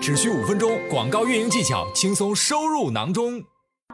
[0.00, 3.42] 只需五分钟，广告运营技巧轻松收入囊中。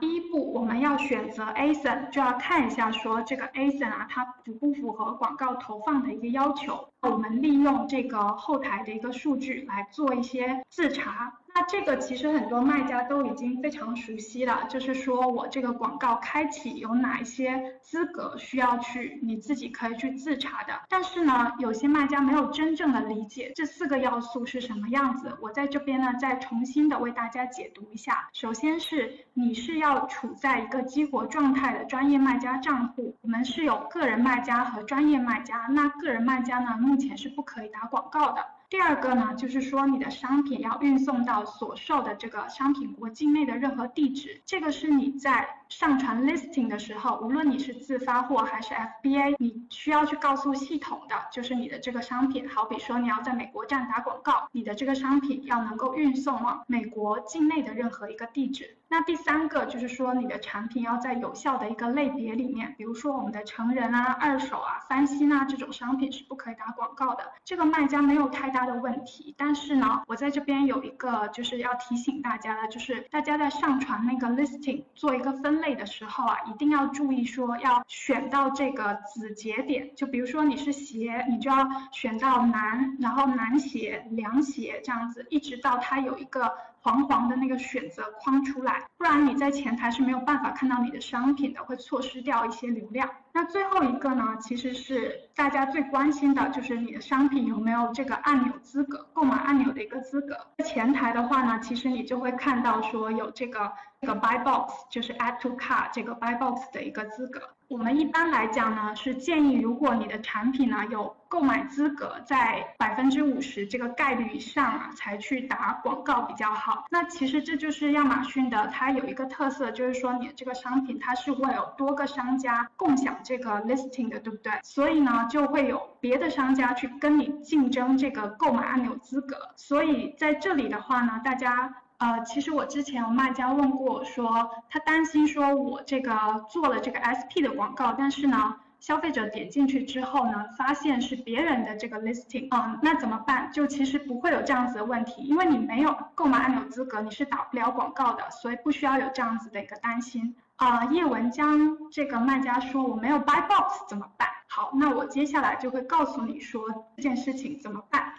[0.00, 6.86] 第一步，我们要选择 ASIN，就要看一下说这个 ASIN 啊，它符不符合广告投放的一个要求。
[7.02, 11.32] 我们利用这个后台的一个数据来做一些自查。
[11.54, 20.72] 那这个其实很多卖家都已经非常熟悉了，就是说我这个广告开启有哪一些资格需要去你自己可以去自查的。
[20.88, 25.36] 但是呢，有些卖家没有真正的理解这四个要素是什么样子。
[25.40, 28.28] 我在这边呢再重新的为大家解读一下。
[28.32, 35.66] 首先是你是要处在一个激活状态的专业卖家账户，我们是有个人卖家和专业卖家。
[35.70, 38.42] 那个人卖家呢，目前是不可以打广告的。
[38.72, 45.46] 第二个呢，就是说你的商品要运送到所售的这个商品国境内的任何地址，这个是你在
[45.78, 58.76] 上传 listing 的时候，无论你是自发货还是 FBA，你需要去告诉系统的，就是你的这个商品，好比说你要在美国站打广告，你的这个商品要能够运送往美国境内的任何一个地址。
[58.88, 67.24] 那第三个就是说你的产品要在有效的一个类别里面，比如说我们的成人啊、二手啊、翻新啊这种商品是不可以打广告的。
[67.42, 86.52] 这个卖家没有太大的问题，但是呢，我在这边有一个就是要提醒大家的，就是大家在上传那个 listing 做一个分类的时候啊，一定要注意说要选到这个子节点，就比如说你是鞋，你就要选到男，然后男鞋、凉鞋这样子，一直到它有一个。
[86.84, 93.08] 黄黄的那个选择框出来，不然你在前台是没有办法看到你的商品的，会错失掉一些流量。
[93.32, 100.36] 那最后一个呢，其实是大家最关心的，就是你的商品有没有这个按钮资格，购买按钮的一个资格。
[100.64, 107.40] 前台的话呢，其实你就会看到说有这个这个 buy box，就是 add to cart 这个 buy box 的一个资格。
[107.68, 116.84] 我们一般来讲呢，是建议如果你的产品呢有购买资格在百分之五十这个概率以上啊，才去打广告比较好。
[116.90, 124.52] 那其实这就是亚马逊的，它有一个特色，就是说你这个商品它是会有多个商家共享这个 listing 的，对不对？
[124.62, 129.48] 所以呢，就会有别的商家去跟你竞争这个购买按钮资格。
[129.56, 131.74] 所以在这里的话呢，大家。
[132.02, 136.12] 呃，其实我之前有卖家问过，说他担心说我这个
[136.50, 143.52] 做了这个 SP 的广告，但是呢，消费者点进去之后呢，发现是别人的这个 listing，嗯，那怎么办？
[143.52, 150.34] 就其实不会有这样子的问题，因为你没有购买按钮资格，你是打不了广告的，所以不需要有这样子的一个担心。
[150.56, 154.28] 啊，叶文江这个卖家说我没有 buy box 怎么办？
[154.48, 156.62] 好，那我接下来就会告诉你说
[156.96, 158.12] 这件事情怎么办。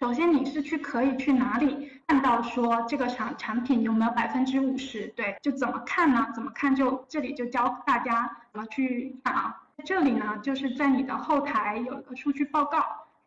[0.00, 5.06] 首先，你是去可以去哪里看到说这个产产品有没有百分之五十？
[5.08, 6.26] 对，就怎么看呢？
[6.34, 6.74] 怎么看？
[6.74, 9.54] 就这里就教大家怎么去看啊。
[9.84, 12.82] 这里呢，就是在你的后台有一个数据报告，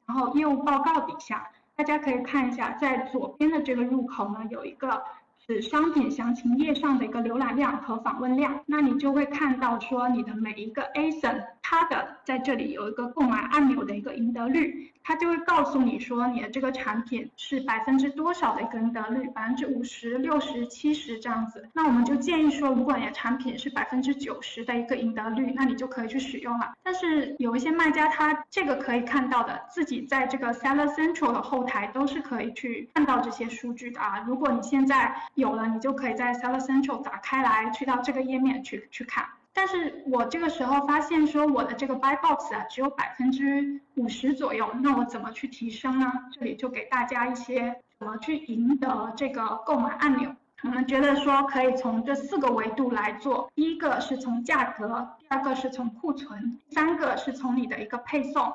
[0.07, 5.03] 然后业务报告底下，大家可以看一下，在左边的这个入口呢，有一个
[5.45, 11.43] 是商品详情页上的一个浏览量和访问量，那你就会看到说你的每一个 ASIN。
[11.61, 21.67] 它的在这里有一个购买按钮的一个赢得率，它就会告诉你说你的这个产品是百分之多少的一个赢得率，百分之五十六十七十这样子。
[21.73, 26.73] 那我们就建议说，如果你的产品是百分之九十的一个赢得率，那你就可以去使用了。
[26.81, 34.23] 但是有一些卖家他这个可以看到的，自己在这个 Seller Central 的后台都是可以去看到这些数据的啊。
[34.25, 39.25] 如果你现在有了，你就可以在 Seller Central 打开来，去到这个页面去去看。
[39.53, 46.11] 但是我这个时候发现说我的这个 buy box 啊只有百分之五十左右，那我怎么去提升呢？
[46.31, 50.35] 这里就给大家一些怎么去赢得这个购买按钮。
[50.63, 58.51] 我们觉得说可以从这四个维度来做，第一个是从价格，第二个是从库存，第三个是从你的一个配送。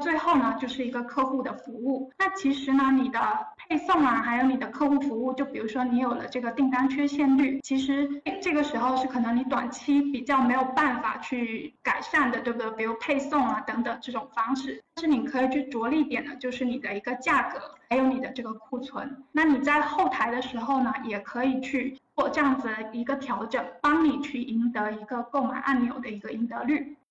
[0.00, 2.12] 最后呢，就是一个客户的服务。
[2.16, 3.18] 那其实呢，你的
[3.70, 12.68] 配送啊，还有你的客户服务，就比如说你有了这个订单缺陷率，其实这个时候是可能你短期比较没有办法去改善的，对不对？
[12.72, 19.22] 比如配送啊等等这种方式，但是你可以去着力点的，就是你的一个价格，还有你的这个库存。
[19.30, 26.96] 那你在后台的时候呢，也可以去做这样子的一个调整，帮你去赢得一个购买按钮的一个赢得率。